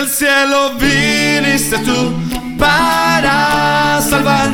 [0.00, 2.14] Del cielo viniste tú
[2.58, 4.48] para salvar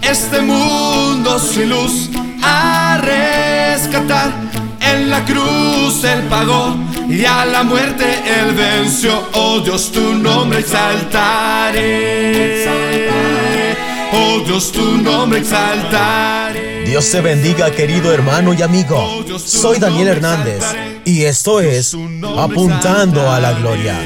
[0.00, 2.08] este mundo sin luz,
[2.40, 4.30] a rescatar.
[4.80, 6.76] En la cruz él pagó
[7.08, 9.28] y a la muerte él venció.
[9.32, 12.64] Oh Dios, tu nombre exaltaré.
[14.12, 16.84] Oh Dios, tu nombre exaltaré.
[16.84, 19.24] Dios te bendiga, querido hermano y amigo.
[19.36, 20.62] Soy Daniel Hernández
[21.04, 21.96] y esto es
[22.38, 23.98] Apuntando a la Gloria.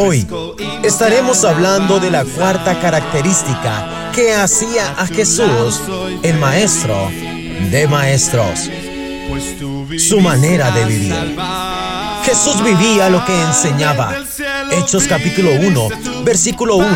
[0.00, 0.24] Hoy
[0.84, 5.82] estaremos hablando de la cuarta característica que hacía a Jesús
[6.22, 7.10] el maestro
[7.68, 8.70] de maestros,
[9.98, 11.36] su manera de vivir.
[12.24, 14.14] Jesús vivía lo que enseñaba.
[14.70, 15.88] Hechos capítulo 1,
[16.22, 16.86] versículo 1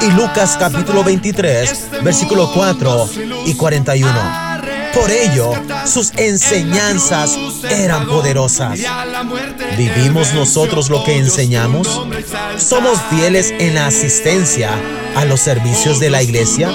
[0.00, 3.08] y Lucas capítulo 23, versículo 4
[3.46, 4.51] y 41.
[4.94, 5.52] Por ello,
[5.86, 7.38] sus enseñanzas
[7.70, 8.78] eran poderosas.
[9.76, 11.88] ¿Vivimos nosotros lo que enseñamos?
[12.58, 14.70] ¿Somos fieles en la asistencia
[15.16, 16.70] a los servicios de la iglesia?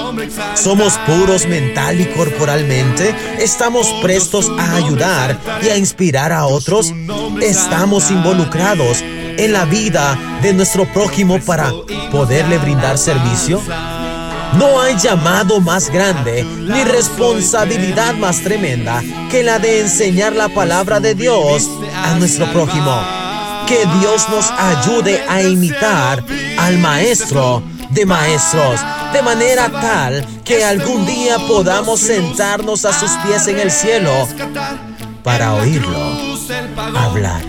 [0.54, 3.14] ¿Somos puros mental y corporalmente?
[3.38, 6.92] ¿Estamos prestos a ayudar y a inspirar a otros?
[7.40, 11.72] ¿Estamos involucrados en la vida de nuestro prójimo para
[12.10, 13.62] poderle brindar servicio?
[14.54, 21.00] No hay llamado más grande ni responsabilidad más tremenda que la de enseñar la palabra
[21.00, 21.70] de Dios
[22.04, 23.00] a nuestro prójimo.
[23.66, 26.24] Que Dios nos ayude a imitar
[26.58, 28.80] al Maestro de Maestros,
[29.12, 34.10] de manera tal que algún día podamos sentarnos a sus pies en el cielo
[35.22, 36.38] para oírlo
[36.96, 37.42] hablar.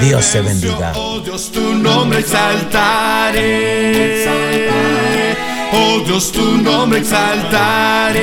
[0.00, 0.92] Dios te bendiga.
[1.24, 2.24] Dios, tu nombre.
[5.74, 8.22] Oh Dios, tu nombre exaltaré.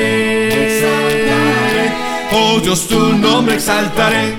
[2.32, 4.36] Oh Dios, tu nombre exaltaré.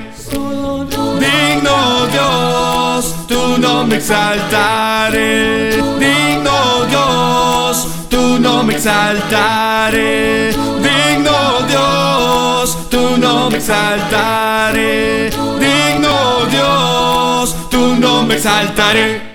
[1.19, 5.73] Digno Dios, tu nombre exaltaré.
[5.99, 10.55] Digno Dios, tu nombre exaltaré.
[10.81, 15.31] Digno Dios, tu nombre exaltaré.
[15.59, 19.30] Digno Dios, tu nombre exaltaré.